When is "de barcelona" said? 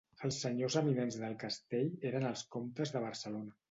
2.99-3.59